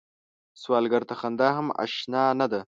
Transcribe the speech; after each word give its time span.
سوالګر 0.61 1.03
ته 1.09 1.13
خندا 1.19 1.49
هم 1.57 1.67
اشنا 1.83 2.23
نه 2.39 2.47
ده 2.51 2.61